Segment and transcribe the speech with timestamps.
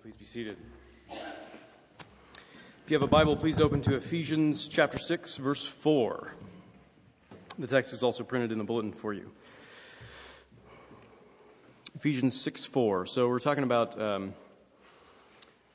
[0.00, 0.56] Please be seated.
[1.10, 1.18] If
[2.88, 6.32] you have a Bible, please open to Ephesians chapter 6, verse 4.
[7.58, 9.30] The text is also printed in the bulletin for you.
[11.94, 13.06] Ephesians 6 4.
[13.06, 14.34] So we're talking about um,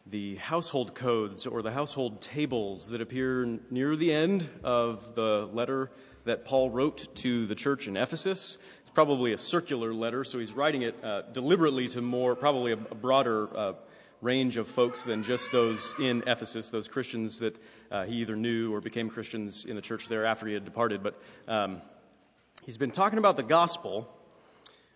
[0.06, 5.92] the household codes or the household tables that appear near the end of the letter
[6.26, 8.58] that Paul wrote to the church in Ephesus.
[8.82, 12.78] It's probably a circular letter, so he's writing it uh, deliberately to more, probably a,
[12.78, 13.74] a broader uh,
[14.22, 17.58] range of folks than just those in Ephesus, those Christians that
[17.90, 21.02] uh, he either knew or became Christians in the church there after he had departed.
[21.02, 21.82] But um,
[22.64, 24.10] he's been talking about the gospel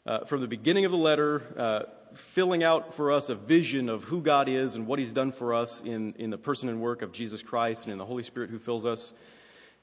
[0.05, 4.03] uh, from the beginning of the letter, uh, filling out for us a vision of
[4.03, 7.01] who God is and what he's done for us in, in the person and work
[7.01, 9.13] of Jesus Christ and in the Holy Spirit who fills us.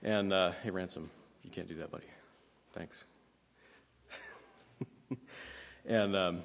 [0.03, 1.11] And uh, hey, Ransom,
[1.43, 2.07] you can't do that, buddy.
[2.75, 3.07] Thanks.
[5.87, 6.15] and.
[6.15, 6.43] Um,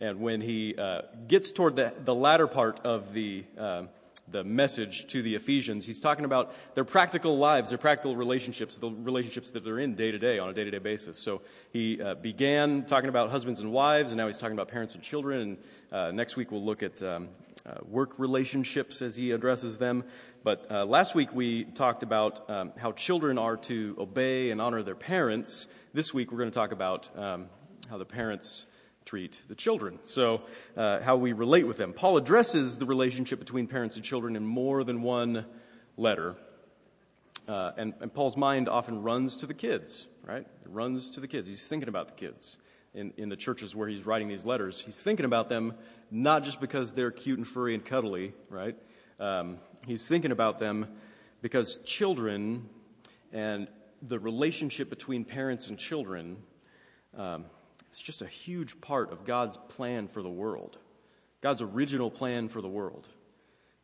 [0.00, 3.82] and when he uh, gets toward the, the latter part of the, uh,
[4.28, 8.90] the message to the Ephesians, he's talking about their practical lives, their practical relationships, the
[8.90, 11.18] relationships that they're in day to day on a day to day basis.
[11.18, 14.94] So he uh, began talking about husbands and wives, and now he's talking about parents
[14.94, 15.40] and children.
[15.40, 15.58] And
[15.92, 17.28] uh, next week we'll look at um,
[17.66, 20.04] uh, work relationships as he addresses them.
[20.42, 24.82] But uh, last week we talked about um, how children are to obey and honor
[24.82, 25.68] their parents.
[25.92, 27.48] This week we're going to talk about um,
[27.90, 28.64] how the parents
[29.04, 29.98] treat the children.
[30.02, 30.42] So,
[30.76, 31.92] uh, how we relate with them.
[31.92, 35.46] Paul addresses the relationship between parents and children in more than one
[35.96, 36.36] letter.
[37.48, 40.42] Uh, and, and, Paul's mind often runs to the kids, right?
[40.42, 41.48] It runs to the kids.
[41.48, 42.58] He's thinking about the kids
[42.94, 44.80] in, in the churches where he's writing these letters.
[44.80, 45.74] He's thinking about them
[46.10, 48.76] not just because they're cute and furry and cuddly, right?
[49.18, 50.86] Um, he's thinking about them
[51.42, 52.68] because children
[53.32, 53.68] and
[54.02, 56.36] the relationship between parents and children
[57.16, 57.44] um,
[57.90, 60.78] it's just a huge part of God's plan for the world,
[61.40, 63.08] God's original plan for the world,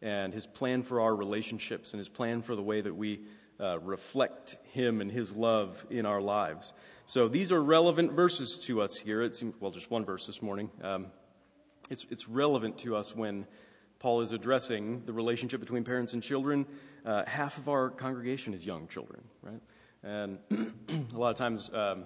[0.00, 3.22] and His plan for our relationships, and His plan for the way that we
[3.60, 6.72] uh, reflect Him and His love in our lives.
[7.06, 9.22] So these are relevant verses to us here.
[9.22, 10.70] It seems, well, just one verse this morning.
[10.84, 11.06] Um,
[11.90, 13.44] it's, it's relevant to us when
[13.98, 16.64] Paul is addressing the relationship between parents and children.
[17.04, 19.60] Uh, half of our congregation is young children, right?
[20.04, 20.38] And
[21.12, 22.04] a lot of times, um,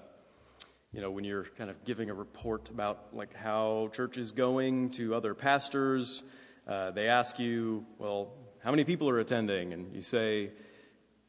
[0.93, 4.91] you know, when you're kind of giving a report about like how church is going
[4.91, 6.25] to other pastors,
[6.67, 9.73] uh, they ask you, well, how many people are attending?
[9.73, 10.51] And you say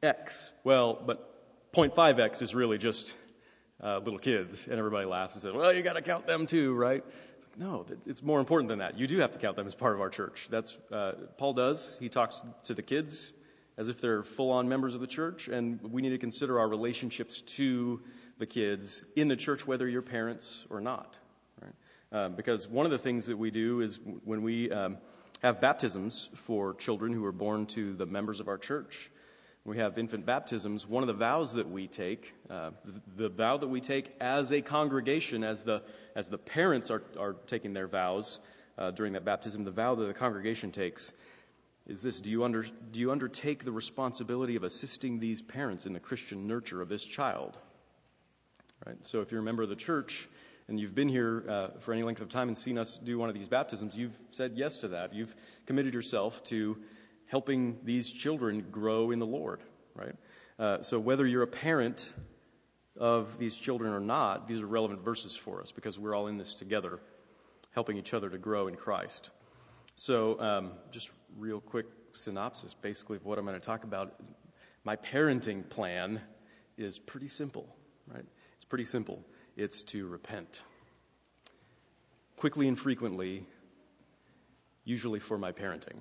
[0.02, 0.52] X.
[0.64, 3.16] Well, but 0.5X is really just
[3.84, 4.68] uh, little kids.
[4.68, 7.04] And everybody laughs and says, well, you got to count them too, right?
[7.58, 8.98] No, it's more important than that.
[8.98, 10.48] You do have to count them as part of our church.
[10.50, 11.98] That's uh, Paul does.
[12.00, 13.34] He talks to the kids
[13.78, 16.68] as if they're full on members of the church, and we need to consider our
[16.68, 18.02] relationships to
[18.41, 21.16] the kids in the church, whether you're parents or not.
[21.62, 21.74] Right?
[22.12, 24.97] Uh, because one of the things that we do is when we um,
[25.44, 29.12] have baptisms for children who are born to the members of our church,
[29.63, 30.88] we have infant baptisms.
[30.88, 34.51] One of the vows that we take, uh, the, the, vow that we take as
[34.51, 35.84] a congregation, as the,
[36.16, 38.40] as the parents are, are taking their vows
[38.80, 41.13] uh, during that baptism, the vow that the congregation takes
[41.88, 45.94] is this do you, under, do you undertake the responsibility of assisting these parents in
[45.94, 47.59] the Christian nurture of this child?
[48.86, 48.97] Right?
[49.02, 50.28] So if you're a member of the church
[50.68, 53.30] and you've been here uh, for any length of time and seen us do one
[53.30, 55.14] of these baptisms, you've said yes to that.
[55.14, 56.78] You've committed yourself to
[57.28, 59.62] helping these children grow in the Lord,
[59.96, 60.16] right?
[60.59, 62.12] Uh, so whether you're a parent
[62.97, 66.38] of these children or not, these are relevant verses for us because we're all in
[66.38, 67.00] this together,
[67.72, 69.30] helping each other to grow in Christ.
[69.96, 74.19] So, um, just real quick synopsis basically of what I'm going to talk about.
[74.84, 76.22] My parenting plan
[76.78, 77.75] is pretty simple,
[78.08, 78.25] right?
[78.72, 79.20] Pretty simple
[79.58, 80.62] it's to repent.
[82.38, 83.46] Quickly and frequently,
[84.86, 86.00] usually for my parenting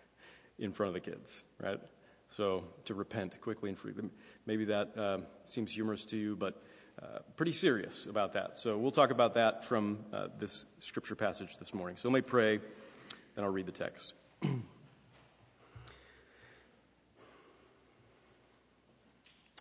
[0.58, 1.78] in front of the kids, right?
[2.30, 4.10] So to repent quickly and frequently.
[4.46, 6.60] Maybe that uh, seems humorous to you, but
[7.00, 8.56] uh, pretty serious about that.
[8.56, 11.96] So we'll talk about that from uh, this scripture passage this morning.
[11.96, 12.58] So let me pray,
[13.36, 14.14] then I'll read the text.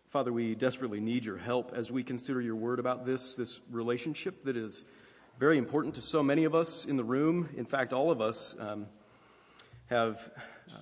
[0.09, 4.45] Father, we desperately need your help as we consider your word about this, this relationship
[4.45, 4.85] that is
[5.37, 7.49] very important to so many of us in the room.
[7.57, 8.85] In fact, all of us um,
[9.87, 10.31] have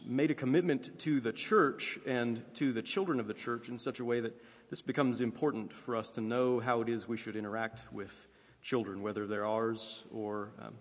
[0.05, 3.99] made a commitment to the church and to the children of the church in such
[3.99, 4.39] a way that
[4.69, 8.27] this becomes important for us to know how it is we should interact with
[8.61, 10.75] children, whether they're ours or, um,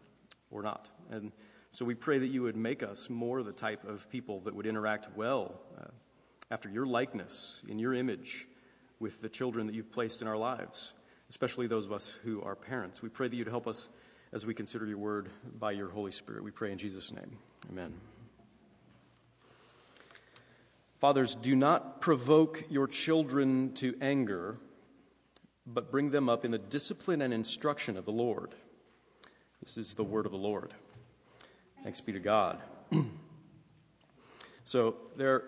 [0.50, 0.88] or not.
[1.10, 1.32] And
[1.70, 4.66] so we pray that you would make us more the type of people that would
[4.66, 5.86] interact well uh,
[6.50, 8.46] after your likeness, in your image,
[9.00, 10.92] with the children that you've placed in our lives,
[11.28, 13.02] especially those of us who are parents.
[13.02, 13.88] We pray that you'd help us
[14.32, 16.42] as we consider your word by your Holy Spirit.
[16.42, 17.38] We pray in Jesus' name.
[17.70, 17.94] Amen.
[20.98, 24.56] Fathers, do not provoke your children to anger,
[25.66, 28.54] but bring them up in the discipline and instruction of the Lord.
[29.62, 30.72] This is the word of the Lord.
[31.82, 32.60] Thanks be to God.
[34.64, 35.44] so, there,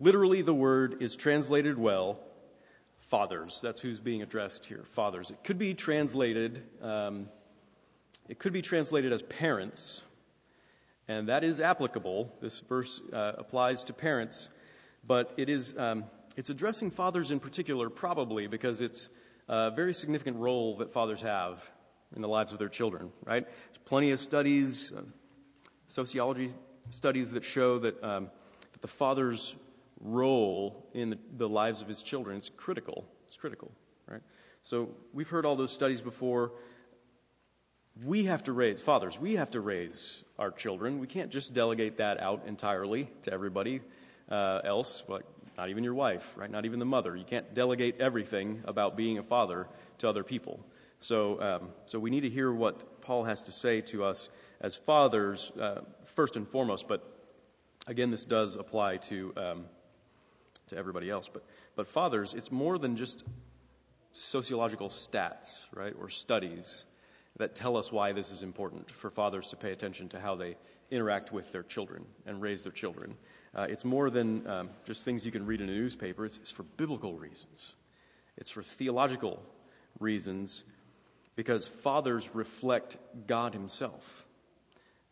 [0.00, 2.20] literally, the word is translated well
[3.08, 3.60] fathers.
[3.62, 4.84] That's who's being addressed here.
[4.84, 5.30] Fathers.
[5.30, 6.62] It could be translated.
[6.82, 7.28] Um,
[8.28, 10.04] it could be translated as parents,
[11.08, 12.30] and that is applicable.
[12.42, 14.50] This verse uh, applies to parents,
[15.06, 16.04] but it is um,
[16.36, 19.08] it's addressing fathers in particular, probably because it's
[19.48, 21.62] a very significant role that fathers have
[22.14, 23.10] in the lives of their children.
[23.24, 23.46] Right?
[23.46, 25.00] There's plenty of studies, uh,
[25.86, 26.52] sociology
[26.90, 28.30] studies that show that um,
[28.72, 29.56] that the father's
[30.00, 33.04] role in the, the lives of his children is critical.
[33.26, 33.72] It's critical,
[34.06, 34.22] right?
[34.62, 36.52] So we've heard all those studies before.
[38.04, 41.00] We have to raise, fathers, we have to raise our children.
[41.00, 43.80] We can't just delegate that out entirely to everybody
[44.30, 45.24] uh, else, like
[45.56, 46.50] not even your wife, right?
[46.50, 47.16] Not even the mother.
[47.16, 49.66] You can't delegate everything about being a father
[49.98, 50.60] to other people.
[51.00, 54.28] So, um, so we need to hear what Paul has to say to us
[54.60, 55.80] as fathers, uh,
[56.14, 56.86] first and foremost.
[56.86, 57.02] But
[57.86, 59.64] again, this does apply to um,
[60.68, 61.28] to everybody else.
[61.28, 61.44] But,
[61.76, 63.24] but fathers, it's more than just
[64.12, 66.84] sociological stats, right, or studies
[67.36, 70.56] that tell us why this is important for fathers to pay attention to how they
[70.90, 73.14] interact with their children and raise their children.
[73.54, 76.50] Uh, it's more than um, just things you can read in a newspaper, it's, it's
[76.50, 77.74] for biblical reasons,
[78.36, 79.42] it's for theological
[80.00, 80.64] reasons,
[81.36, 84.24] because fathers reflect God Himself.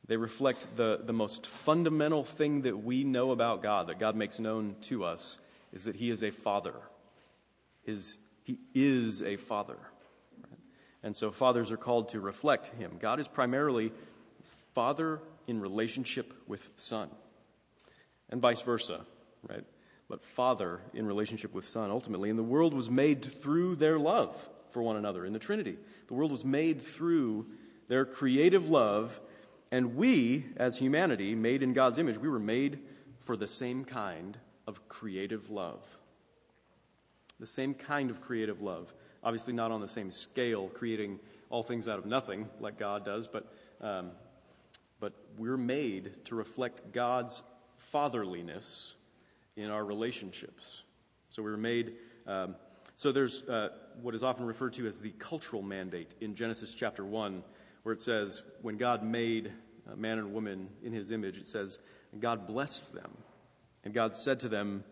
[0.08, 4.38] They reflect the, the most fundamental thing that we know about God, that God makes
[4.38, 5.38] known to us,
[5.72, 6.74] is that he is a father.
[7.84, 9.78] His, he is a father.
[10.42, 10.58] Right?
[11.02, 12.96] And so fathers are called to reflect him.
[12.98, 13.92] God is primarily
[14.74, 17.08] father in relationship with son,
[18.28, 19.06] and vice versa,
[19.48, 19.64] right?
[20.08, 22.30] But father in relationship with son ultimately.
[22.30, 24.36] And the world was made through their love
[24.68, 25.78] for one another in the Trinity.
[26.08, 27.46] The world was made through
[27.88, 29.18] their creative love,
[29.70, 32.80] and we, as humanity, made in God's image, we were made
[33.20, 34.36] for the same kind
[34.66, 35.82] of creative love.
[37.38, 38.92] The same kind of creative love.
[39.22, 41.18] Obviously, not on the same scale, creating
[41.50, 44.10] all things out of nothing like God does, but, um,
[45.00, 47.42] but we're made to reflect God's
[47.76, 48.94] fatherliness
[49.56, 50.82] in our relationships.
[51.28, 51.94] So we were made.
[52.26, 52.56] Um,
[52.96, 53.70] so there's uh,
[54.00, 57.42] what is often referred to as the cultural mandate in Genesis chapter 1,
[57.82, 59.52] where it says, when God made
[59.94, 61.78] man and woman in his image, it says,
[62.18, 63.10] God blessed them.
[63.86, 64.82] And God said to them,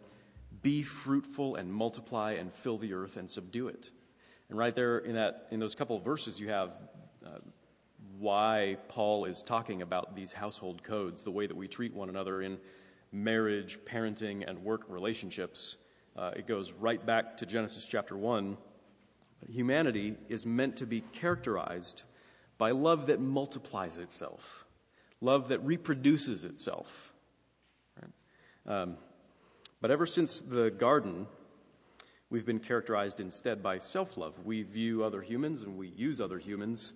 [0.62, 3.90] Be fruitful and multiply and fill the earth and subdue it.
[4.48, 6.70] And right there in, that, in those couple of verses, you have
[7.26, 7.38] uh,
[8.20, 12.42] why Paul is talking about these household codes, the way that we treat one another
[12.42, 12.56] in
[13.10, 15.76] marriage, parenting, and work relationships.
[16.16, 18.56] Uh, it goes right back to Genesis chapter 1.
[19.48, 22.04] Humanity is meant to be characterized
[22.58, 24.64] by love that multiplies itself,
[25.20, 27.10] love that reproduces itself.
[28.66, 28.96] Um,
[29.80, 31.26] but ever since the garden,
[32.30, 34.38] we've been characterized instead by self love.
[34.44, 36.94] We view other humans and we use other humans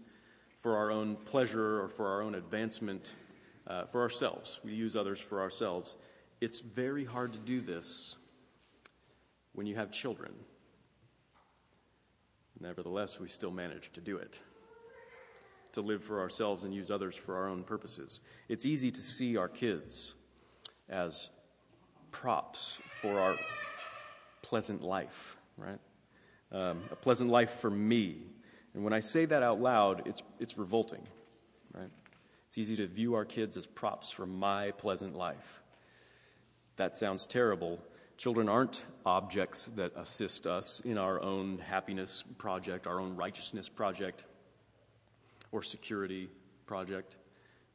[0.61, 3.15] for our own pleasure or for our own advancement,
[3.67, 4.61] uh, for ourselves.
[4.65, 5.97] We use others for ourselves.
[6.41, 8.17] It's very hard to do this
[9.53, 10.33] when you have children.
[12.61, 14.41] Nevertheless, we still manage to do it.
[15.73, 18.21] To live for ourselves and use others for our own purposes.
[18.49, 20.15] It's easy to see our kids
[20.89, 21.31] as
[22.11, 23.37] props for our
[24.43, 25.79] pleasant life, right?
[26.51, 28.17] Um, a pleasant life for me.
[28.75, 31.03] And when I say that out loud, it's, it's revolting,
[31.75, 31.91] right?
[32.47, 35.61] It's easy to view our kids as props for my pleasant life.
[36.77, 37.79] That sounds terrible.
[38.17, 44.25] Children aren't objects that assist us in our own happiness project, our own righteousness project,
[45.53, 46.29] or security
[46.67, 47.17] project,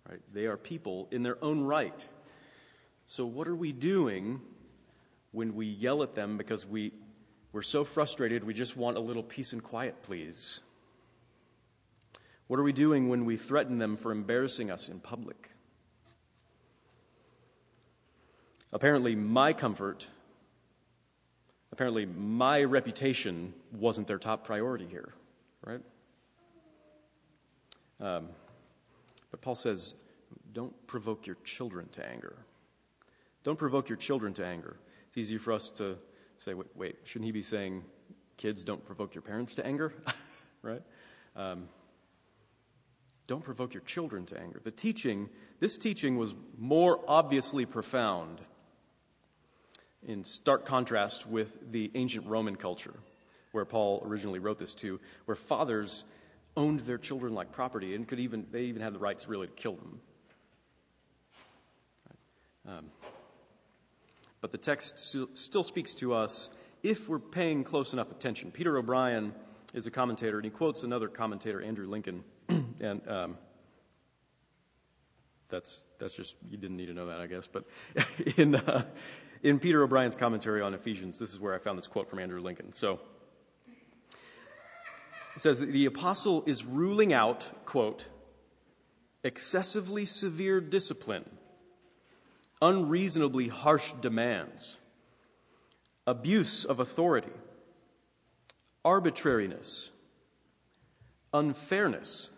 [0.09, 0.19] right?
[0.33, 2.07] They are people in their own right
[3.13, 4.41] so, what are we doing
[5.33, 6.91] when we yell at them because we,
[7.51, 10.61] we're so frustrated we just want a little peace and quiet, please?
[12.47, 15.51] What are we doing when we threaten them for embarrassing us in public?
[18.71, 20.07] Apparently, my comfort,
[21.71, 25.13] apparently, my reputation wasn't their top priority here,
[25.63, 25.81] right?
[28.01, 28.29] Um,
[29.29, 29.93] but Paul says,
[30.51, 32.37] don't provoke your children to anger.
[33.43, 34.77] Don't provoke your children to anger.
[35.07, 35.97] It's easy for us to
[36.37, 37.83] say, wait, wait shouldn't he be saying,
[38.37, 39.93] kids, don't provoke your parents to anger?
[40.61, 40.81] right?
[41.35, 41.69] Um,
[43.27, 44.59] Don't provoke your children to anger.
[44.63, 48.41] The teaching, this teaching was more obviously profound
[50.05, 52.93] in stark contrast with the ancient Roman culture,
[53.51, 56.03] where Paul originally wrote this to, where fathers
[56.55, 59.53] owned their children like property and could even they even had the rights really to
[59.53, 59.99] kill them.
[62.65, 62.85] Um,
[64.43, 64.99] but the text
[65.35, 66.49] still speaks to us
[66.83, 68.51] if we're paying close enough attention.
[68.51, 69.33] Peter O'Brien
[69.73, 73.37] is a commentator, and he quotes another commentator, Andrew Lincoln, and um,
[75.47, 77.47] that's that's just you didn't need to know that, I guess.
[77.47, 77.63] But
[78.37, 78.83] in uh,
[79.43, 82.41] in Peter O'Brien's commentary on Ephesians, this is where I found this quote from Andrew
[82.41, 82.73] Lincoln.
[82.73, 82.99] So
[85.37, 88.09] it says the apostle is ruling out, quote,
[89.23, 91.29] excessively severe discipline,
[92.63, 94.77] unreasonably harsh demands,
[96.07, 97.33] abuse of authority,
[98.85, 99.91] arbitrariness,
[101.33, 102.29] unfairness,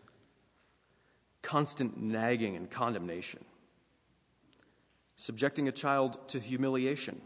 [1.44, 3.46] constant nagging and condemnation,
[5.15, 7.22] subjecting a child to humiliation,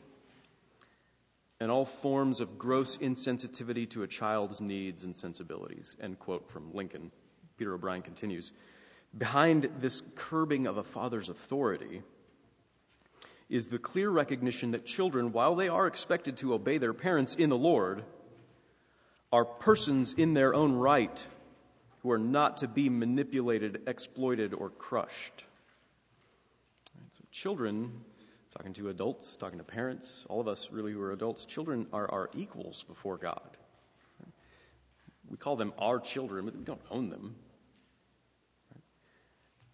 [1.61, 5.95] and all forms of gross insensitivity to a child's needs and sensibilities.
[6.01, 7.11] End quote from Lincoln.
[7.55, 8.51] Peter O'Brien continues
[9.17, 12.03] Behind this curbing of a father's authority
[13.49, 17.49] is the clear recognition that children, while they are expected to obey their parents in
[17.49, 18.03] the Lord,
[19.31, 21.27] are persons in their own right
[22.01, 25.43] who are not to be manipulated, exploited, or crushed.
[27.11, 27.91] So, children
[28.55, 32.09] talking to adults, talking to parents, all of us really who are adults, children are
[32.11, 33.57] our equals before God.
[35.29, 37.35] We call them our children, but we don't own them.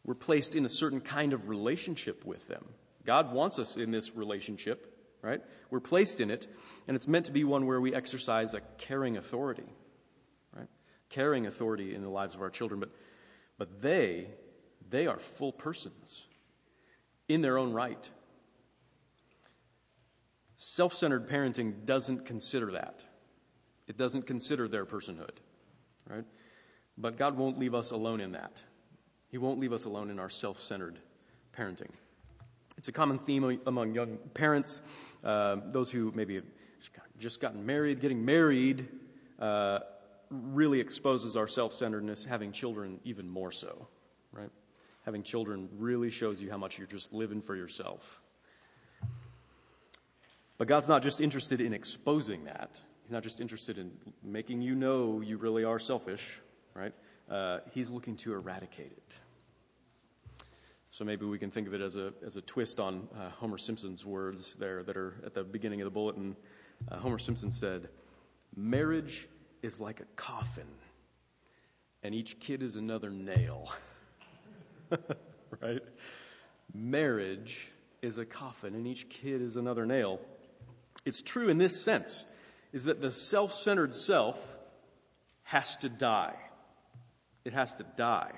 [0.04, 2.66] We're placed in a certain kind of relationship with them.
[3.06, 5.42] God wants us in this relationship, right?
[5.70, 6.48] We're placed in it,
[6.88, 9.68] and it's meant to be one where we exercise a caring authority,
[10.56, 10.68] right?
[11.10, 12.92] Caring authority in the lives of our children, but
[13.58, 14.28] but they
[14.90, 16.26] they are full persons
[17.28, 18.10] in their own right.
[20.58, 23.04] Self centered parenting doesn't consider that.
[23.88, 25.38] It doesn't consider their personhood,
[26.10, 26.26] right?
[26.98, 28.64] But God won't leave us alone in that.
[29.30, 31.00] He won't leave us alone in our self centered
[31.56, 31.92] parenting.
[32.78, 34.82] It's a common theme among young parents,
[35.24, 36.46] uh, those who maybe have
[37.18, 38.02] just gotten married.
[38.02, 38.88] Getting married
[39.40, 39.80] uh,
[40.30, 43.88] really exposes our self centeredness, having children, even more so,
[44.32, 44.50] right?
[45.06, 48.22] Having children really shows you how much you're just living for yourself.
[50.58, 52.82] But God's not just interested in exposing that.
[53.04, 53.92] He's not just interested in
[54.24, 56.42] making you know you really are selfish,
[56.74, 56.94] right?
[57.30, 59.18] Uh, he's looking to eradicate it.
[60.96, 63.58] So maybe we can think of it as a, as a twist on uh, Homer
[63.58, 66.38] Simpson's words there that are at the beginning of the bulletin.
[66.90, 67.90] Uh, Homer Simpson said,
[68.56, 69.28] Marriage
[69.62, 70.70] is like a coffin,
[72.02, 73.74] and each kid is another nail.
[75.62, 75.82] right?
[76.74, 77.68] Marriage
[78.02, 80.22] is a coffin, and each kid is another nail.
[81.04, 82.26] It's true in this sense
[82.72, 84.40] is that the self centered self
[85.44, 86.38] has to die.
[87.44, 88.32] It has to die.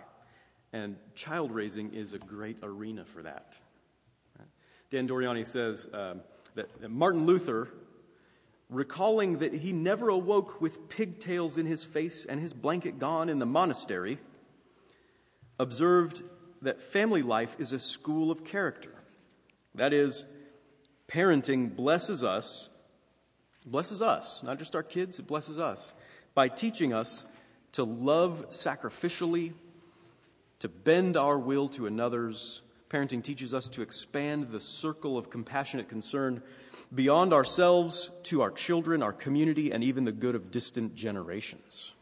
[0.74, 3.56] And child raising is a great arena for that.
[4.90, 6.22] Dan Doriani says um,
[6.56, 7.68] that, that Martin Luther,
[8.70, 13.40] recalling that he never awoke with pigtails in his face and his blanket gone in
[13.40, 14.18] the monastery,
[15.60, 16.24] observed
[16.62, 18.94] that family life is a school of character.
[19.76, 20.26] That is,
[21.08, 22.70] parenting blesses us,
[23.66, 25.94] blesses us, not just our kids, it blesses us,
[26.34, 27.26] by teaching us
[27.74, 29.54] to love sacrificially,
[30.60, 32.62] to bend our will to another's.
[32.90, 36.42] Parenting teaches us to expand the circle of compassionate concern
[36.96, 41.94] beyond ourselves to our children, our community, and even the good of distant generations.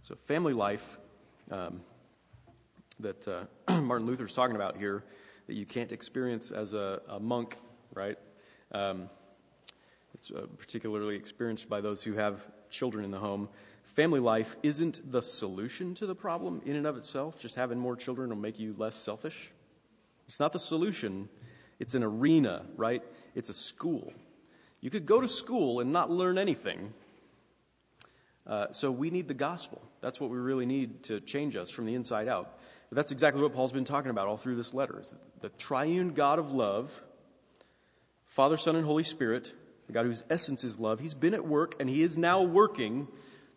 [0.00, 0.98] So, family life
[1.50, 1.82] um,
[3.00, 5.04] that uh, Martin Luther's talking about here
[5.46, 7.56] that you can't experience as a, a monk
[7.94, 8.18] right?
[8.72, 9.08] Um,
[10.14, 13.48] it's uh, particularly experienced by those who have children in the home.
[13.94, 17.40] Family life isn't the solution to the problem in and of itself.
[17.40, 19.50] Just having more children will make you less selfish.
[20.28, 21.28] It's not the solution,
[21.80, 23.02] it's an arena, right?
[23.34, 24.12] It's a school.
[24.80, 26.94] You could go to school and not learn anything.
[28.46, 29.82] Uh, so we need the gospel.
[30.00, 32.58] That's what we really need to change us from the inside out.
[32.90, 35.00] But that's exactly what Paul's been talking about all through this letter.
[35.00, 37.02] Is the triune God of love
[38.26, 39.52] Father, Son, and Holy Spirit,
[39.88, 43.08] the God whose essence is love, He's been at work and He is now working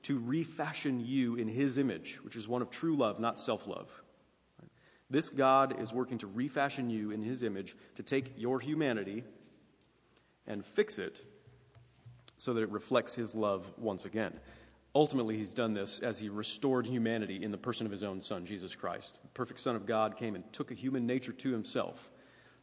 [0.03, 3.89] to refashion you in His image, which is one of true love, not self love.
[5.09, 9.23] This God is working to refashion you in His image, to take your humanity
[10.47, 11.21] and fix it
[12.37, 14.33] so that it reflects His love once again.
[14.95, 18.45] ultimately, he's done this as he restored humanity in the person of his own Son,
[18.45, 19.19] Jesus Christ.
[19.21, 22.11] The perfect Son of God came and took a human nature to himself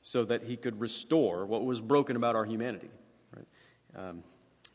[0.02, 2.90] so that he could restore what was broken about our humanity.
[3.36, 3.46] Right?
[3.96, 4.22] Um,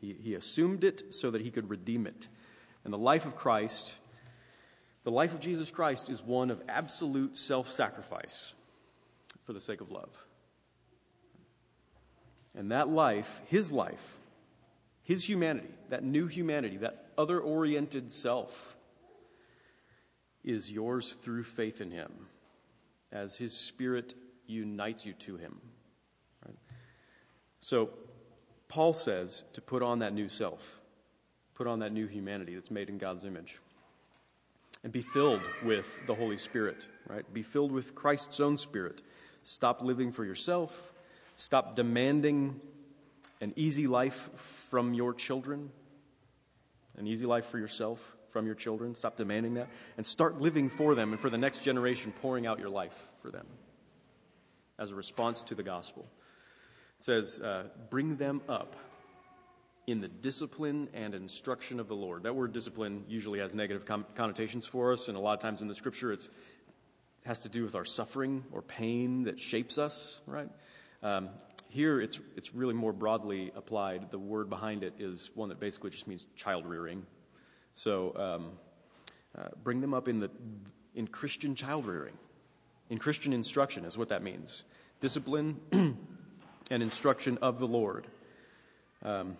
[0.01, 2.27] he, he assumed it so that he could redeem it.
[2.85, 3.95] And the life of Christ,
[5.03, 8.53] the life of Jesus Christ, is one of absolute self sacrifice
[9.43, 10.15] for the sake of love.
[12.55, 14.19] And that life, his life,
[15.03, 18.77] his humanity, that new humanity, that other oriented self,
[20.43, 22.11] is yours through faith in him
[23.11, 24.13] as his spirit
[24.45, 25.59] unites you to him.
[26.45, 26.55] Right?
[27.59, 27.89] So,
[28.67, 30.79] Paul says to put on that new self,
[31.55, 33.59] put on that new humanity that's made in God's image,
[34.83, 37.25] and be filled with the Holy Spirit, right?
[37.33, 39.01] Be filled with Christ's own Spirit.
[39.41, 40.93] Stop living for yourself.
[41.37, 42.59] Stop demanding
[43.41, 44.29] an easy life
[44.69, 45.71] from your children,
[46.97, 48.95] an easy life for yourself from your children.
[48.95, 49.69] Stop demanding that.
[49.97, 53.31] And start living for them and for the next generation, pouring out your life for
[53.31, 53.45] them
[54.77, 56.05] as a response to the gospel.
[56.99, 58.75] It says, uh, bring them up
[59.87, 62.23] in the discipline and instruction of the Lord.
[62.23, 65.67] That word discipline usually has negative connotations for us, and a lot of times in
[65.67, 66.27] the scripture it
[67.25, 70.49] has to do with our suffering or pain that shapes us, right?
[71.03, 71.29] Um,
[71.69, 74.09] here it's, it's really more broadly applied.
[74.09, 77.05] The word behind it is one that basically just means child rearing.
[77.73, 78.51] So um,
[79.37, 80.31] uh, bring them up in, the,
[80.95, 82.17] in Christian child rearing,
[82.89, 84.63] in Christian instruction is what that means.
[84.99, 88.07] Discipline and instruction of the Lord.
[89.03, 89.37] Um,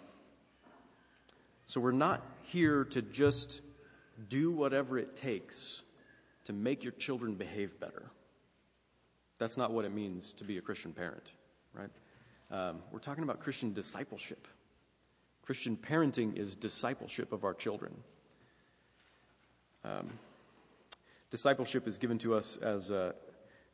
[1.66, 3.62] so we're not here to just
[4.30, 5.82] do whatever it takes
[6.46, 8.12] to make your children behave better.
[9.38, 11.32] That's not what it means to be a Christian parent,
[11.74, 11.90] right?
[12.52, 14.48] Um, we're talking about Christian discipleship.
[15.44, 17.94] Christian parenting is discipleship of our children.
[19.84, 20.12] Um,
[21.30, 23.14] discipleship is given to us as, a,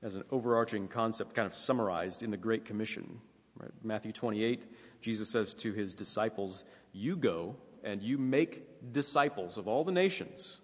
[0.01, 3.19] as an overarching concept, kind of summarized in the Great Commission.
[3.58, 3.71] Right?
[3.84, 4.65] Matthew 28,
[5.01, 10.58] Jesus says to his disciples, You go and you make disciples of all the nations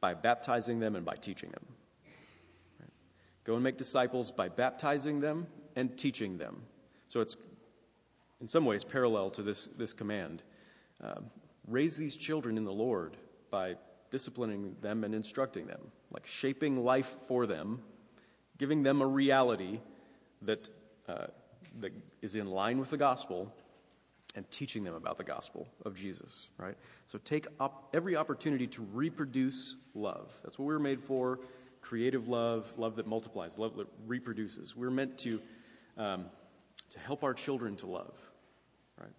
[0.00, 1.64] by baptizing them and by teaching them.
[3.44, 6.62] Go and make disciples by baptizing them and teaching them.
[7.08, 7.36] So it's
[8.40, 10.42] in some ways parallel to this, this command.
[11.02, 11.20] Uh,
[11.68, 13.16] raise these children in the Lord
[13.50, 13.76] by
[14.10, 15.80] disciplining them and instructing them,
[16.12, 17.80] like shaping life for them,
[18.58, 19.80] giving them a reality
[20.42, 20.68] that,
[21.08, 21.26] uh,
[21.80, 23.52] that is in line with the gospel,
[24.34, 26.76] and teaching them about the gospel of Jesus, right?
[27.06, 30.32] So take up every opportunity to reproduce love.
[30.42, 31.40] That's what we were made for
[31.80, 34.74] creative love, love that multiplies, love that reproduces.
[34.76, 35.40] We're meant to
[35.98, 36.26] um,
[36.90, 38.18] to help our children to love.
[38.98, 39.12] Right?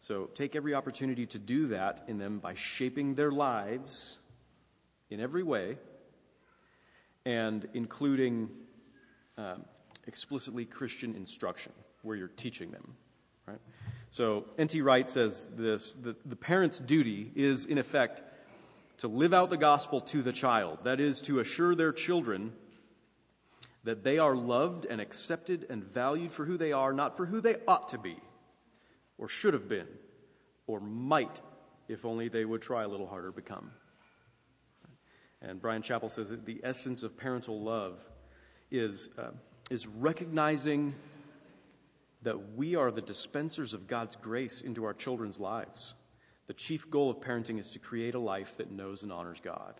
[0.00, 4.18] So take every opportunity to do that in them by shaping their lives
[5.10, 5.76] in every way
[7.24, 8.48] and including
[9.36, 9.64] um,
[10.06, 12.94] explicitly Christian instruction where you're teaching them.
[13.46, 13.60] Right?
[14.16, 14.80] So N.T.
[14.80, 18.22] Wright says this the, the parent's duty is, in effect,
[18.96, 20.78] to live out the gospel to the child.
[20.84, 22.54] That is, to assure their children
[23.84, 27.42] that they are loved and accepted and valued for who they are, not for who
[27.42, 28.16] they ought to be,
[29.18, 29.86] or should have been,
[30.66, 31.42] or might,
[31.86, 33.70] if only they would try a little harder, become.
[35.42, 38.00] And Bryan Chapell says that the essence of parental love
[38.70, 39.32] is, uh,
[39.70, 40.94] is recognizing
[42.26, 45.94] that we are the dispensers of God's grace into our children's lives.
[46.48, 49.74] The chief goal of parenting is to create a life that knows and honors God.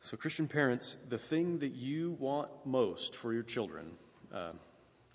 [0.00, 3.90] So, Christian parents, the thing that you want most for your children,
[4.32, 4.52] uh,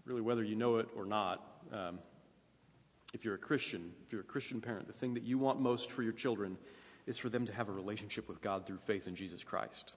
[0.03, 1.99] really whether you know it or not, um,
[3.13, 5.93] if you're a Christian, if you're a Christian parent, the thing that you want most
[5.93, 6.57] for your children
[7.07, 9.93] is for them to have a relationship with God through faith in Jesus Christ.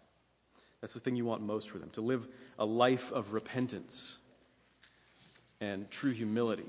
[0.80, 4.20] That's the thing you want most for them, to live a life of repentance
[5.62, 6.66] and true humility.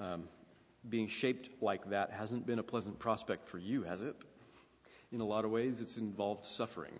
[0.00, 0.24] Um,
[0.88, 4.16] being shaped like that hasn't been a pleasant prospect for you, has it?
[5.12, 6.94] in a lot of ways, it's involved suffering,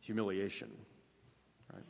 [0.00, 0.70] humiliation,
[1.72, 1.82] right?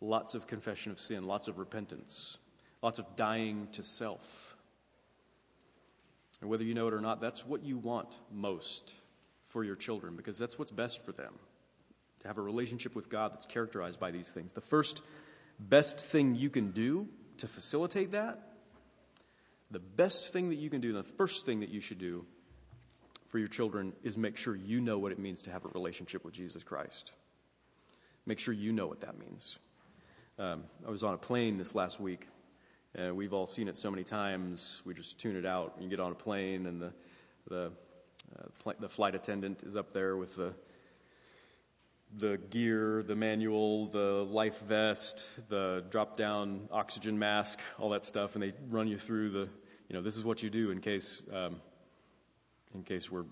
[0.00, 2.38] Lots of confession of sin, lots of repentance,
[2.82, 4.56] lots of dying to self.
[6.40, 8.94] And whether you know it or not, that's what you want most
[9.48, 11.34] for your children because that's what's best for them
[12.20, 14.52] to have a relationship with God that's characterized by these things.
[14.52, 15.02] The first
[15.58, 18.40] best thing you can do to facilitate that,
[19.70, 22.24] the best thing that you can do, the first thing that you should do
[23.28, 26.24] for your children is make sure you know what it means to have a relationship
[26.24, 27.12] with Jesus Christ.
[28.26, 29.58] Make sure you know what that means.
[30.38, 32.26] Um, I was on a plane this last week,
[32.94, 35.74] And we've all seen it so many times, we just tune it out.
[35.80, 36.92] You get on a plane, and the,
[37.48, 37.72] the,
[38.38, 40.54] uh, pl- the flight attendant is up there with the,
[42.18, 48.34] the gear, the manual, the life vest, the drop down oxygen mask, all that stuff,
[48.34, 49.48] and they run you through the,
[49.88, 51.60] you know, this is what you do in case, um,
[52.74, 53.24] in case we're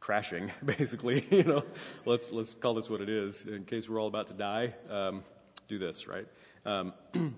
[0.00, 1.26] crashing, basically.
[1.30, 1.64] you know,
[2.04, 3.44] let's let's call this what it is.
[3.44, 5.22] In case we're all about to die, um,
[5.68, 6.26] do this, right?
[6.64, 7.34] Um, and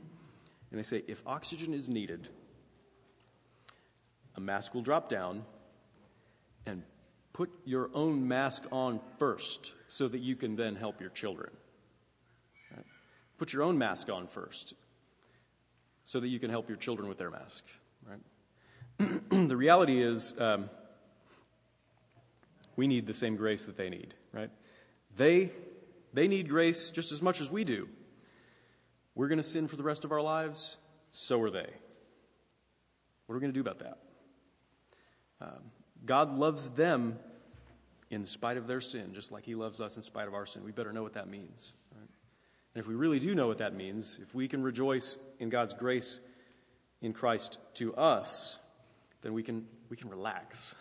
[0.73, 2.29] they say if oxygen is needed,
[4.37, 5.45] a mask will drop down,
[7.39, 11.51] put your own mask on first, so that you can then help your children.
[12.75, 12.85] Right?
[13.39, 14.75] Put your own mask on first,
[16.05, 17.63] so that you can help your children with their mask.
[18.05, 19.21] Right?
[19.49, 20.35] the reality is.
[20.37, 20.69] Um,
[22.75, 24.51] we need the same grace that they need, right?
[25.17, 25.51] They,
[26.15, 27.89] they need grace just as much as we do.
[29.17, 30.77] We're going to sin for the rest of our lives,
[31.11, 31.67] so are they.
[33.27, 33.99] What are we going to do about that?
[35.41, 35.73] Um,
[36.05, 37.19] God loves them
[38.11, 40.65] in spite of their sin, just like He loves us in spite of our sin.
[40.65, 41.73] We better know what that means.
[41.95, 42.09] Right?
[42.75, 45.75] And if we really do know what that means, if we can rejoice in God's
[45.75, 46.21] grace
[47.01, 48.59] in Christ to us,
[49.23, 50.75] then we can, we can relax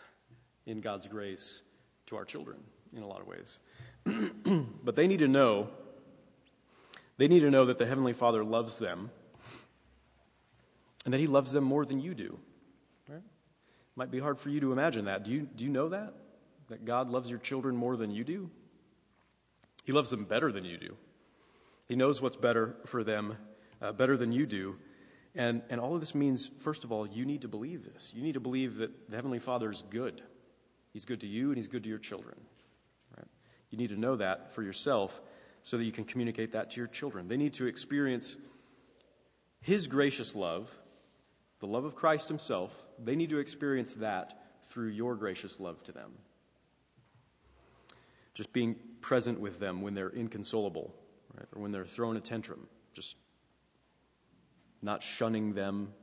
[0.65, 1.62] in God's grace
[2.08, 2.58] to our children
[2.95, 3.60] in a lot of ways.
[4.84, 5.69] but they need to know
[7.17, 9.10] they need to know that the heavenly Father loves them
[11.03, 12.38] and that he loves them more than you do.
[13.97, 15.25] Might be hard for you to imagine that.
[15.25, 16.13] Do you do you know that?
[16.69, 18.49] That God loves your children more than you do?
[19.83, 20.95] He loves them better than you do.
[21.88, 23.38] He knows what's better for them
[23.81, 24.75] uh, better than you do.
[25.33, 28.12] And, and all of this means, first of all, you need to believe this.
[28.13, 30.21] You need to believe that the Heavenly Father is good.
[30.91, 32.36] He's good to you and he's good to your children.
[33.15, 33.27] Right?
[33.69, 35.21] You need to know that for yourself
[35.63, 37.27] so that you can communicate that to your children.
[37.27, 38.36] They need to experience
[39.62, 40.75] his gracious love,
[41.60, 42.86] the love of Christ himself.
[43.04, 46.12] They need to experience that through your gracious love to them.
[48.34, 50.93] Just being present with them when they're inconsolable,
[51.34, 51.48] right?
[51.56, 52.67] or when they're thrown a tantrum.
[52.93, 53.15] Just
[54.82, 55.93] not shunning them,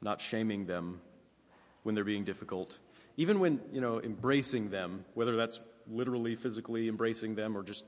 [0.00, 1.00] not shaming them
[1.84, 2.78] when they're being difficult,
[3.16, 7.84] even when, you know, embracing them, whether that's literally physically embracing them or just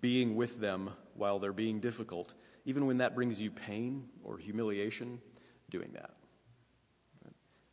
[0.00, 5.20] being with them while they're being difficult, even when that brings you pain or humiliation,
[5.68, 6.14] doing that.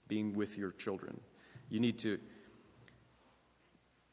[0.07, 1.19] Being with your children.
[1.69, 2.17] You need to,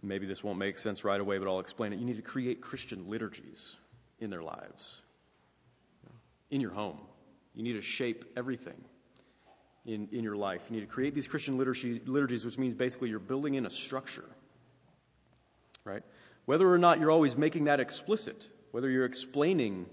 [0.03, 1.99] maybe this won't make sense right away, but I'll explain it.
[1.99, 3.77] You need to create Christian liturgies
[4.19, 5.03] in their lives,
[6.51, 6.99] in your home.
[7.55, 8.83] You need to shape everything
[9.87, 10.63] in, in your life.
[10.69, 13.71] You need to create these Christian liturgy, liturgies, which means basically you're building in a
[13.71, 14.29] structure,
[15.85, 16.03] right?
[16.47, 19.87] Whether or not you're always making that explicit, whether you're explaining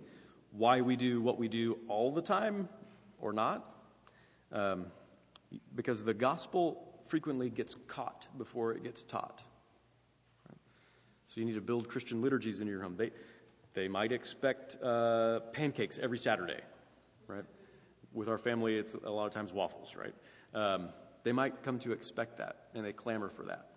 [0.51, 2.67] why we do what we do all the time
[3.19, 3.65] or not,
[4.51, 4.87] um,
[5.75, 9.43] because the gospel frequently gets caught before it gets taught.
[11.27, 12.95] So you need to build Christian liturgies in your home.
[12.97, 13.11] They,
[13.73, 16.59] they might expect uh, pancakes every Saturday,
[17.27, 17.45] right?
[18.13, 20.13] with our family, it's a lot of times waffles, right?
[20.53, 20.89] Um,
[21.23, 23.69] they might come to expect that, and they clamor for that.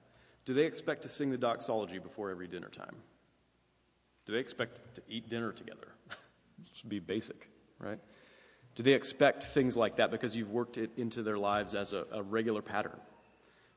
[0.45, 2.97] Do they expect to sing the doxology before every dinner time?
[4.27, 5.89] Do they expect to eat dinner together?
[6.73, 7.99] Just be basic, right?
[8.75, 12.07] Do they expect things like that because you've worked it into their lives as a,
[12.13, 12.99] a regular pattern,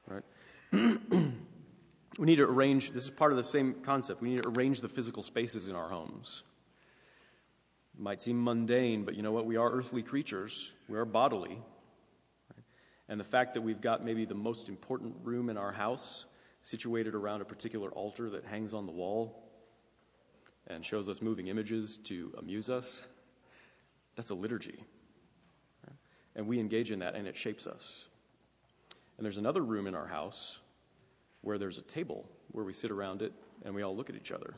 [0.07, 0.23] right?
[0.71, 4.21] we need to arrange, this is part of the same concept.
[4.21, 6.43] We need to arrange the physical spaces in our homes.
[7.95, 9.45] It might seem mundane, but you know what?
[9.45, 11.61] We are earthly creatures, we are bodily.
[12.55, 12.63] Right?
[13.07, 16.25] And the fact that we've got maybe the most important room in our house
[16.61, 19.43] situated around a particular altar that hangs on the wall
[20.65, 23.03] and shows us moving images to amuse us,
[24.17, 24.83] that's a liturgy.
[26.35, 28.05] And we engage in that, and it shapes us.
[29.17, 30.59] And there's another room in our house
[31.41, 33.31] where there's a table where we sit around it
[33.63, 34.53] and we all look at each other.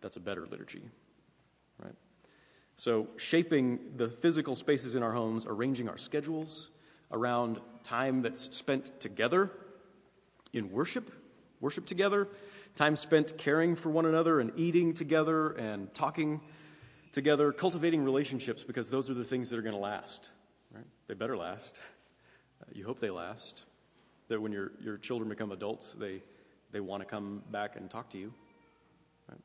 [0.00, 0.82] That's a better liturgy,
[1.82, 1.94] right?
[2.76, 6.70] So, shaping the physical spaces in our homes, arranging our schedules
[7.12, 9.50] around time that's spent together
[10.54, 11.10] in worship,
[11.60, 12.28] worship together,
[12.76, 16.40] time spent caring for one another and eating together and talking
[17.12, 20.30] together, cultivating relationships because those are the things that are going to last,
[20.74, 20.84] right?
[21.06, 21.78] They better last.
[22.62, 23.64] Uh, you hope they last.
[24.28, 26.22] That when your, your children become adults, they,
[26.72, 28.32] they want to come back and talk to you.
[29.28, 29.40] Right?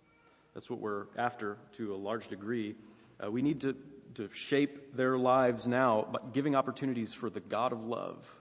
[0.54, 2.76] That's what we're after to a large degree.
[3.24, 3.76] Uh, we need to,
[4.16, 8.34] to shape their lives now by giving opportunities for the God of love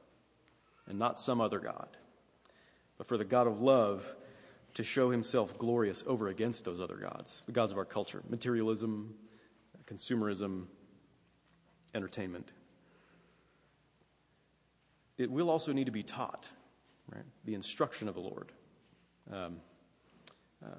[0.87, 1.89] and not some other God,
[2.99, 4.05] but for the God of love
[4.75, 9.15] to show himself glorious over against those other gods, the gods of our culture materialism,
[9.87, 10.67] consumerism,
[11.95, 12.51] entertainment.
[15.19, 16.49] it will also need to be taught,
[17.13, 17.25] right?
[17.45, 18.53] The instruction of the Lord.
[19.33, 19.57] Um,
[20.65, 20.71] uh,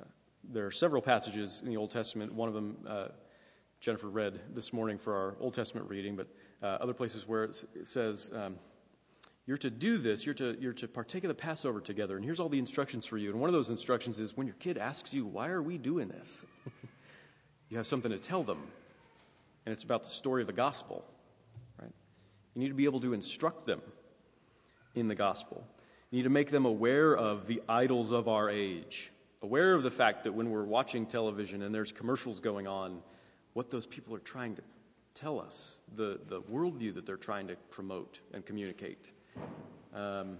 [0.51, 2.33] there are several passages in the Old Testament.
[2.33, 3.07] One of them uh,
[3.79, 6.27] Jennifer read this morning for our Old Testament reading, but
[6.61, 8.57] uh, other places where it says, um,
[9.47, 12.39] You're to do this, you're to, you're to partake of the Passover together, and here's
[12.39, 13.29] all the instructions for you.
[13.29, 16.07] And one of those instructions is when your kid asks you, Why are we doing
[16.07, 16.43] this?
[17.69, 18.59] you have something to tell them,
[19.65, 21.05] and it's about the story of the gospel,
[21.79, 21.91] right?
[22.55, 23.81] You need to be able to instruct them
[24.95, 25.63] in the gospel.
[26.09, 29.11] You need to make them aware of the idols of our age,
[29.43, 33.01] aware of the fact that when we're watching television and there's commercials going on,
[33.53, 34.63] what those people are trying to
[35.13, 39.11] tell us, the, the worldview that they're trying to promote and communicate.
[39.93, 40.37] Um,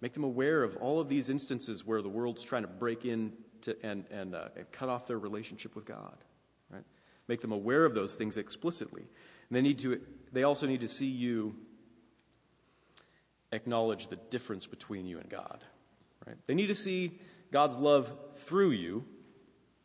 [0.00, 3.32] make them aware of all of these instances where the world's trying to break in
[3.62, 6.16] to, and, and, uh, and cut off their relationship with God.
[6.70, 6.84] Right?
[7.26, 9.02] Make them aware of those things explicitly.
[9.02, 10.00] And they, need to,
[10.32, 11.56] they also need to see you
[13.52, 15.64] acknowledge the difference between you and God.
[16.26, 16.36] Right?
[16.46, 17.18] They need to see
[17.50, 19.04] God's love through you.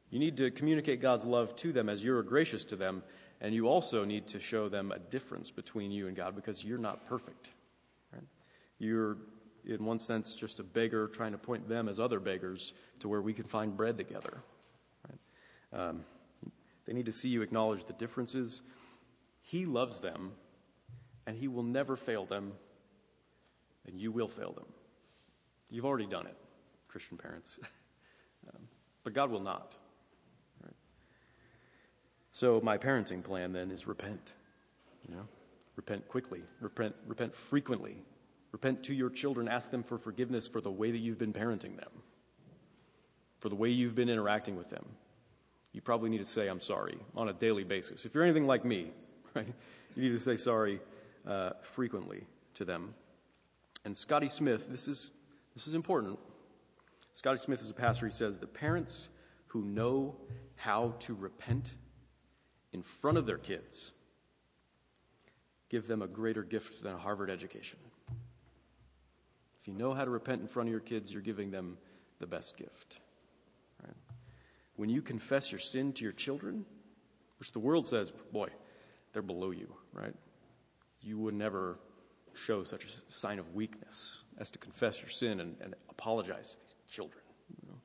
[0.09, 3.03] You need to communicate God's love to them as you're gracious to them,
[3.41, 6.77] and you also need to show them a difference between you and God because you're
[6.77, 7.49] not perfect.
[8.83, 9.17] You're,
[9.65, 13.21] in one sense, just a beggar trying to point them as other beggars to where
[13.21, 14.43] we can find bread together.
[15.07, 15.87] Right?
[15.87, 16.05] Um,
[16.85, 18.61] they need to see you acknowledge the differences.
[19.41, 20.31] He loves them,
[21.25, 22.53] and He will never fail them
[23.87, 24.65] and you will fail them.
[25.69, 26.37] You've already done it,
[26.87, 27.59] Christian parents.
[28.47, 28.61] um,
[29.03, 29.75] but God will not.
[30.63, 30.75] Right?
[32.31, 34.33] So my parenting plan then is repent.
[35.07, 35.27] You know,
[35.75, 37.97] repent quickly, repent, repent frequently,
[38.53, 39.49] repent to your children.
[39.49, 41.91] Ask them for forgiveness for the way that you've been parenting them,
[43.41, 44.85] for the way you've been interacting with them.
[45.73, 48.05] You probably need to say "I'm sorry" on a daily basis.
[48.05, 48.93] If you're anything like me,
[49.33, 49.53] right,
[49.95, 50.79] you need to say sorry
[51.27, 52.93] uh, frequently to them.
[53.85, 55.11] And Scotty Smith, this is,
[55.55, 56.17] this is important.
[57.11, 58.05] Scotty Smith is a pastor.
[58.05, 59.09] He says that parents
[59.47, 60.15] who know
[60.55, 61.73] how to repent
[62.71, 63.91] in front of their kids
[65.69, 67.79] give them a greater gift than a Harvard education.
[69.63, 71.77] If you know how to repent in front of your kids, you're giving them
[72.19, 72.97] the best gift.
[73.81, 73.95] Right?
[74.75, 76.65] When you confess your sin to your children,
[77.39, 78.49] which the world says, boy,
[79.13, 80.13] they're below you, right?
[80.99, 81.79] You would never
[82.33, 86.59] show such a sign of weakness as to confess your sin and, and apologize to
[86.59, 87.23] these children.
[87.61, 87.77] You know?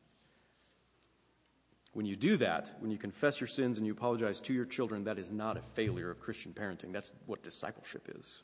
[1.93, 5.05] When you do that, when you confess your sins and you apologize to your children,
[5.05, 6.93] that is not a failure of Christian parenting.
[6.93, 8.43] That's what discipleship is.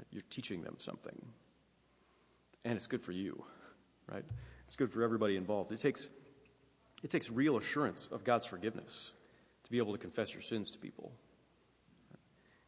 [0.00, 0.06] Right?
[0.10, 1.20] You're teaching them something.
[2.64, 3.44] And it's good for you,
[4.10, 4.24] right?
[4.64, 5.72] It's good for everybody involved.
[5.72, 6.08] It takes,
[7.02, 9.12] it takes real assurance of God's forgiveness
[9.64, 11.12] to be able to confess your sins to people.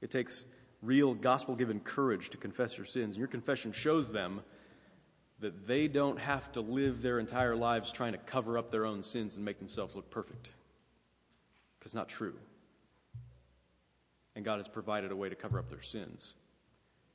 [0.02, 0.44] It takes
[0.82, 3.14] real gospel given courage to confess your sins.
[3.14, 4.42] And your confession shows them
[5.40, 9.02] that they don't have to live their entire lives trying to cover up their own
[9.02, 10.50] sins and make themselves look perfect.
[11.78, 12.34] Because not true.
[14.36, 16.34] And God has provided a way to cover up their sins.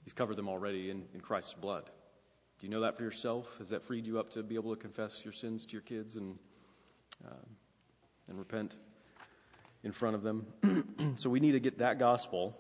[0.08, 1.90] He's covered them already in, in Christ's blood.
[2.60, 3.58] Do you know that for yourself?
[3.58, 6.16] Has that freed you up to be able to confess your sins to your kids
[6.16, 6.40] and,
[7.28, 7.34] uh,
[8.30, 8.78] and repent
[9.84, 10.48] in front of them?
[11.18, 12.58] so we need to get that gospel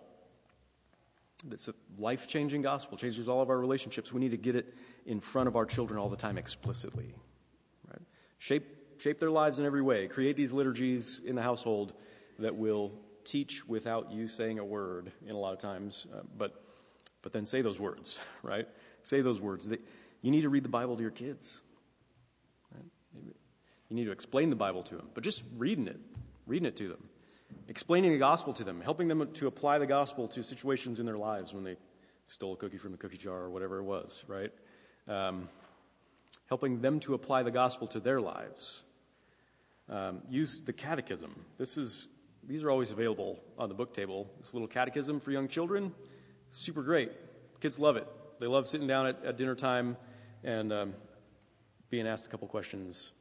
[1.51, 4.12] it's a life changing gospel, changes all of our relationships.
[4.12, 4.73] We need to get it
[5.05, 7.13] in front of our children all the time explicitly.
[7.88, 8.01] Right?
[8.39, 8.65] Shape,
[8.99, 10.07] shape their lives in every way.
[10.07, 11.93] Create these liturgies in the household
[12.39, 12.91] that will
[13.23, 16.63] teach without you saying a word in a lot of times, uh, but,
[17.27, 18.69] but then say those words, right?
[19.03, 19.67] Say those words.
[20.21, 21.59] You need to read the Bible to your kids.
[22.73, 22.85] Right?
[23.89, 25.99] You need to explain the Bible to them, but just reading it,
[26.45, 27.09] reading it to them
[27.67, 31.17] explaining the gospel to them, helping them to apply the gospel to situations in their
[31.17, 31.75] lives when they
[32.25, 34.53] stole a cookie from the cookie jar or whatever it was, right?
[35.09, 35.49] Um,
[36.47, 38.83] helping them to apply the gospel to their lives.
[39.89, 41.35] Um, use the catechism.
[41.57, 42.07] This is
[42.47, 44.29] these are always available on the book table.
[44.39, 45.93] This little catechism for young children,
[46.49, 47.12] super great.
[47.60, 48.07] Kids love it.
[48.39, 49.97] They love sitting down at, at dinner time
[50.43, 50.93] and um,
[51.89, 53.12] being asked a couple questions,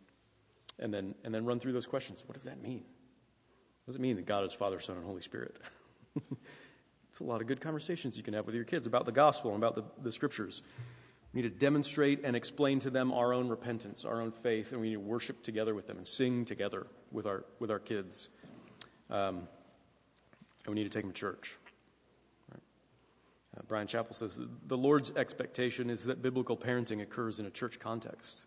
[0.79, 2.23] and then and then run through those questions.
[2.27, 2.85] What does that mean?
[3.85, 5.59] What does it mean that God is Father, Son, and Holy Spirit?
[7.11, 9.55] it's a lot of good conversations you can have with your kids about the gospel
[9.55, 10.63] and about the, the scriptures.
[11.33, 14.81] We need to demonstrate and explain to them our own repentance, our own faith, and
[14.81, 18.29] we need to worship together with them and sing together with our, with our kids.
[19.11, 19.47] Um,
[20.65, 21.59] and we need to take them to church.
[23.57, 27.79] Uh, Bryan Chapell says the Lord's expectation is that biblical parenting occurs in a church
[27.79, 28.43] context.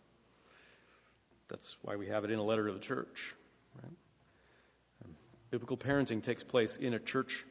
[1.47, 3.35] That's why we have it in a letter to the church.
[3.81, 3.93] Right?
[5.49, 7.45] Biblical parenting takes place in a church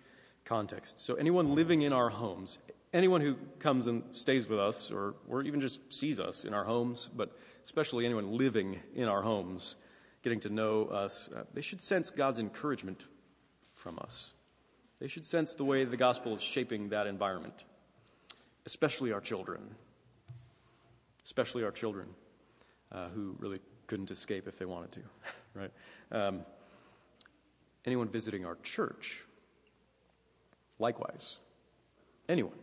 [0.45, 1.01] context.
[1.01, 2.59] So, anyone living in our homes,
[2.93, 6.65] anyone who comes and stays with us, or, or even just sees us in our
[6.65, 9.75] homes, but especially anyone living in our homes,
[10.23, 13.07] getting to know us, uh, they should sense God's encouragement
[13.75, 14.33] from us.
[15.01, 17.65] They should sense the way the gospel is shaping that environment,
[18.67, 19.61] especially our children.
[21.25, 22.09] Especially our children
[22.91, 25.01] uh, who really couldn't escape if they wanted to,
[25.55, 25.71] right?
[26.11, 26.41] Um,
[27.85, 29.25] anyone visiting our church,
[30.79, 31.39] likewise.
[32.29, 32.59] Anyone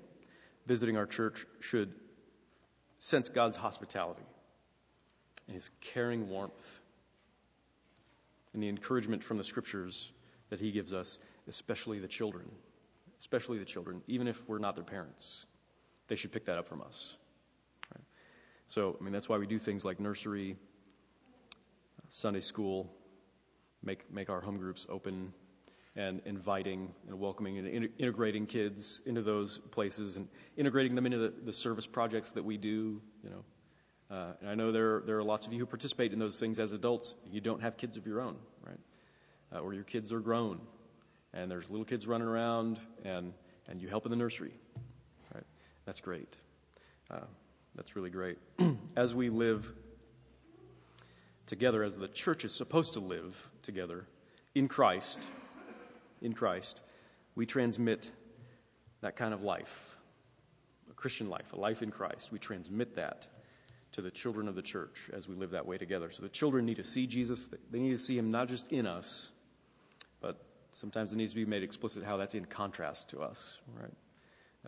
[0.66, 1.94] visiting our church should
[3.00, 4.24] sense God's hospitality
[5.48, 6.80] and his caring warmth
[8.54, 10.12] and the encouragement from the scriptures
[10.50, 12.50] that he gives us, especially the children.
[13.20, 15.46] Especially the children, even if we're not their parents.
[16.08, 17.16] They should pick that up from us.
[17.94, 18.04] Right?
[18.68, 20.58] So, I mean, that's why we do things like nursery,
[22.10, 22.92] Sunday school,
[23.84, 25.34] make, make our home groups open
[25.96, 30.28] and inviting and welcoming and in- integrating kids into those places and
[30.58, 33.44] integrating them into the, the service projects that we do, you know.
[34.16, 36.60] Uh, and I know there, there are lots of you who participate in those things
[36.60, 37.16] as adults.
[37.32, 38.80] You don't have kids of your own, right?
[39.54, 40.60] Uh, or your kids are grown,
[41.36, 43.34] and there's little kids running around, and,
[43.68, 44.54] and you help in the nursery,
[45.34, 45.44] right?
[45.86, 46.36] That's great.
[47.12, 47.20] Uh,
[47.76, 48.38] that's really great.
[48.96, 49.72] as we live
[51.46, 54.08] together, as the church is supposed to live together
[54.56, 55.28] in Christ,
[56.22, 56.82] in Christ,
[57.36, 58.10] we transmit
[59.02, 59.98] that kind of life,
[60.90, 62.32] a Christian life, a life in Christ.
[62.32, 63.28] We transmit that
[63.92, 66.10] to the children of the church as we live that way together.
[66.12, 67.50] So the children need to see Jesus.
[67.72, 69.32] They need to see him not just in us,
[70.76, 73.94] sometimes it needs to be made explicit how that's in contrast to us, right?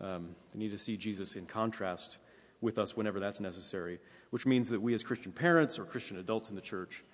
[0.00, 2.16] Um, they need to see Jesus in contrast
[2.62, 3.98] with us whenever that's necessary,
[4.30, 7.04] which means that we as Christian parents or Christian adults in the church,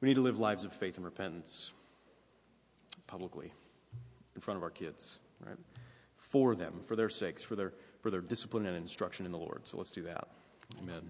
[0.00, 1.72] we need to live lives of faith and repentance
[3.08, 3.52] publicly
[4.36, 5.58] in front of our kids, right?
[6.16, 9.62] For them, for their sakes, for their, for their discipline and instruction in the Lord.
[9.64, 10.28] So let's do that.
[10.80, 11.02] Amen.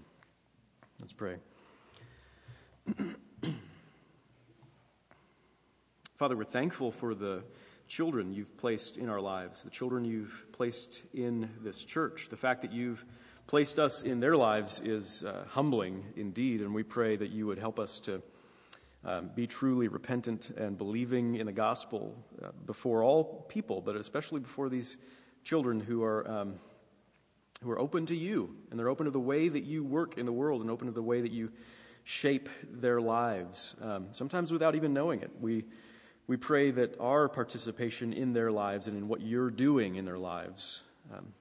[1.01, 1.37] Let's pray.
[6.17, 7.43] Father, we're thankful for the
[7.89, 12.29] children you've placed in our lives, the children you've placed in this church.
[12.29, 13.05] The fact that you've
[13.49, 17.59] placed us in their lives is uh, humbling indeed, and we pray that you would
[17.59, 18.23] help us to
[19.05, 24.39] um, be truly repentant and believing in the gospel uh, before all people, but especially
[24.39, 24.97] before these
[25.43, 26.55] children who are, um,
[27.61, 30.27] who are open to you and they're open to the way that you work in
[30.27, 31.51] the world and open to the way that you
[32.05, 35.33] shape their lives, um, sometimes without even knowing it.
[35.41, 35.65] We,
[36.27, 40.19] we pray that our participation in their lives and in what you're doing in their
[40.19, 40.83] lives
[41.15, 41.33] um,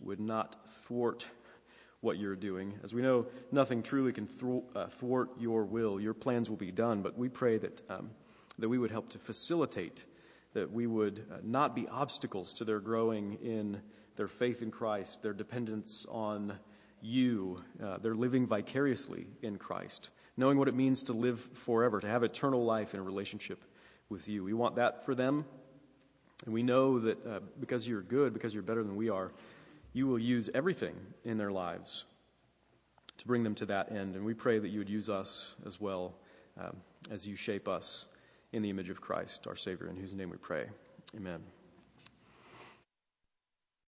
[0.00, 1.26] would not thwart
[2.00, 2.74] what you're doing.
[2.84, 4.28] As we know, nothing truly can
[4.76, 6.00] uh, thwart your will.
[6.00, 8.10] Your plans will be done, but we pray that, um,
[8.58, 10.04] that we would help to facilitate,
[10.54, 13.80] that we would uh, not be obstacles to their growing in
[14.14, 16.58] their faith in Christ, their dependence on
[17.00, 22.08] you, uh, their living vicariously in Christ, knowing what it means to live forever, to
[22.08, 23.64] have eternal life in a relationship
[24.08, 24.44] with you.
[24.44, 25.44] We want that for them.
[26.44, 29.32] And we know that uh, because you're good, because you're better than we are,
[29.92, 30.94] you will use everything
[31.24, 32.04] in their lives
[33.16, 34.14] to bring them to that end.
[34.14, 36.14] And we pray that you would use us as well
[36.58, 36.76] um,
[37.10, 38.06] as you shape us
[38.52, 40.66] in the image of Christ, our Savior, in whose name we pray.
[41.16, 41.57] Amen.